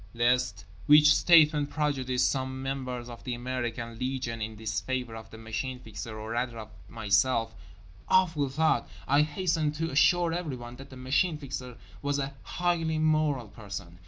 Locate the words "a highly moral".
12.17-13.49